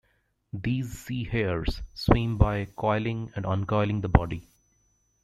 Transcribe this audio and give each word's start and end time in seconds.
These 0.51 0.97
sea 0.97 1.25
hares 1.25 1.83
swim 1.93 2.39
by 2.39 2.65
coiling 2.75 3.31
and 3.35 3.45
uncoiling 3.45 4.01
the 4.01 4.09
body. 4.09 4.47